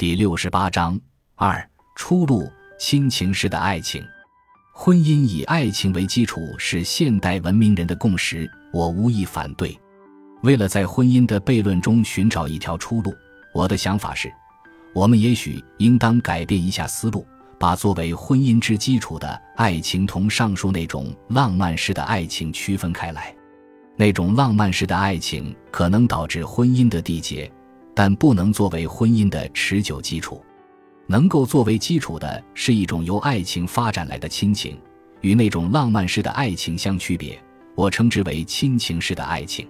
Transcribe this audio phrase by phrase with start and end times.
[0.00, 0.98] 第六十八章
[1.34, 1.62] 二
[1.94, 4.02] 出路：亲情式的爱情。
[4.72, 9.78] 婚姻以爱情为基础是现代文明人的共识，我无意反对。
[10.40, 13.12] 为了在婚姻的悖论中寻找一条出路，
[13.52, 14.32] 我的想法是，
[14.94, 17.26] 我们也许应当改变一下思路。
[17.58, 23.36] 把作为婚姻之基础的爱情同上述那种浪漫式的爱情区分开来，
[23.96, 27.52] 那种浪漫式的爱情可能导致婚姻的缔结，
[27.94, 30.42] 但不能作为婚姻的持久基础。
[31.06, 34.78] 能够作为基础的是一种由爱情发展来的亲情，
[35.22, 37.36] 与那种浪漫式的爱情相区别，
[37.74, 39.66] 我称之为亲情式的爱情。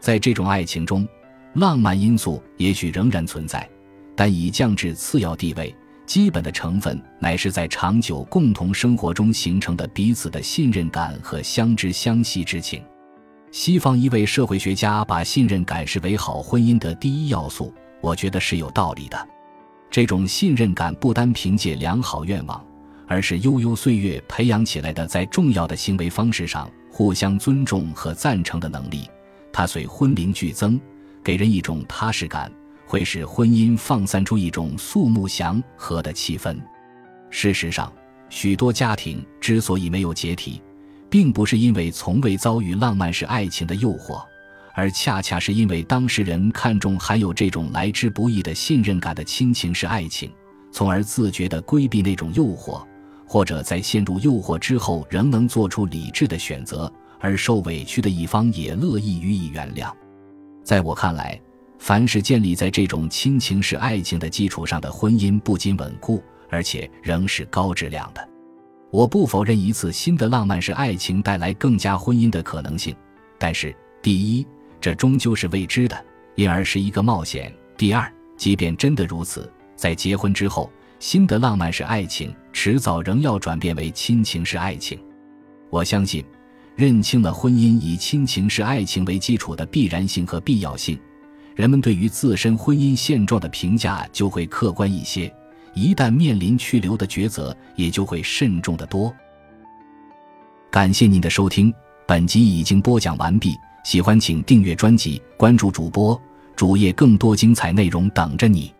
[0.00, 1.06] 在这种爱情中，
[1.54, 3.68] 浪漫因素也许仍然存在，
[4.16, 5.74] 但已降至次要地位。
[6.06, 12.82] 基本的成分乃是在长久共同生活中形成的彼此的信任感和相知相惜之情。
[13.54, 19.28] 西方一位社会学家把信任感视为好婚姻的第一要素，我觉得是有道理的。
[19.88, 22.60] 这种信任感不单凭借良好愿望，
[23.06, 29.08] 而是悠悠岁月培养起来的，在重要的行为方式上互相尊重和赞成的能力。
[29.52, 30.80] 它随婚龄剧增，
[31.22, 32.50] 给人一种踏实感。
[32.84, 36.60] 会使婚姻放散出一种肃穆祥和的气氛。
[37.30, 37.92] 事实上，
[38.28, 40.60] 许多家庭之所以没有解体，
[41.14, 44.20] 并不是因为从未遭遇浪漫式爱情的诱惑，
[44.72, 50.28] 而恰恰是因为当事人看重含有这种来之不易的信任感的亲情式爱情，
[50.72, 52.84] 从而自觉地规避那种诱惑，
[53.28, 59.92] 或者在陷入诱惑之后仍能做出理智的选择，而受委屈的一方也乐意予以原谅。
[60.64, 61.40] 在我看来。
[61.78, 66.20] 凡是建立在这种亲情式爱情的基础上的婚姻，不仅稳固，
[66.50, 68.28] 而且仍是高质量的。
[68.90, 72.94] 我不否认一次新的浪漫式爱情带来更加婚姻的可能性，
[73.38, 74.46] 但是，第一，
[74.80, 76.04] 这终究是未知的，
[76.36, 84.98] 因而是一个冒险；第二，即便真的如此，在结婚之后，新的浪漫式爱情迟早仍要转变为亲情式爱情。
[85.70, 86.24] 我相信，
[86.76, 90.96] 认清了婚姻以亲情式爱情为基础的必然性和必要性。
[91.56, 95.32] 人们对于自身婚姻现状的评价就会客观一些，
[95.74, 99.14] 一旦面临去留的抉择，也就会慎重的多。
[100.70, 101.72] 感谢您的收听，
[102.06, 103.54] 本集已经播讲完毕。
[103.84, 106.18] 喜欢请订阅专辑，关注主播
[106.56, 108.72] 主页，更多精彩内容等着你。